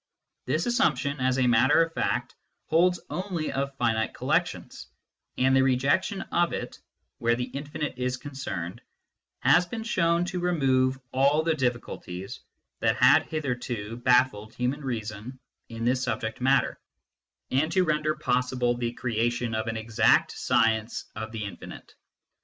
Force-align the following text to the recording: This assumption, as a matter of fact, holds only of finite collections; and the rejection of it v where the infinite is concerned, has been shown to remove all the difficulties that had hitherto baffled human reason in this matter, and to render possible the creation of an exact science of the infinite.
This 0.45 0.65
assumption, 0.65 1.19
as 1.19 1.37
a 1.37 1.45
matter 1.45 1.79
of 1.79 1.93
fact, 1.93 2.33
holds 2.65 2.99
only 3.11 3.51
of 3.51 3.77
finite 3.77 4.15
collections; 4.15 4.87
and 5.37 5.55
the 5.55 5.61
rejection 5.61 6.21
of 6.31 6.53
it 6.53 6.73
v 6.77 6.79
where 7.19 7.35
the 7.35 7.43
infinite 7.43 7.99
is 7.99 8.17
concerned, 8.17 8.81
has 9.41 9.67
been 9.67 9.83
shown 9.83 10.25
to 10.25 10.39
remove 10.39 10.97
all 11.11 11.43
the 11.43 11.53
difficulties 11.53 12.39
that 12.79 12.95
had 12.95 13.27
hitherto 13.27 13.97
baffled 13.97 14.55
human 14.55 14.83
reason 14.83 15.37
in 15.69 15.85
this 15.85 16.07
matter, 16.39 16.79
and 17.51 17.71
to 17.73 17.83
render 17.83 18.15
possible 18.15 18.73
the 18.75 18.93
creation 18.93 19.53
of 19.53 19.67
an 19.67 19.77
exact 19.77 20.31
science 20.31 21.11
of 21.15 21.31
the 21.31 21.43
infinite. 21.45 21.93